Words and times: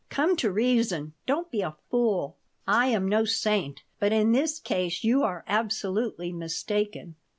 Come 0.09 0.35
to 0.37 0.51
reason. 0.51 1.13
Don't 1.27 1.51
be 1.51 1.61
a 1.61 1.75
fool. 1.91 2.35
I 2.65 2.87
am 2.87 3.07
no 3.07 3.23
saint, 3.23 3.83
but 3.99 4.11
in 4.11 4.31
this 4.31 4.57
case 4.59 5.03
you 5.03 5.21
are 5.21 5.43
absolutely 5.47 6.31
mistaken. 6.33 7.13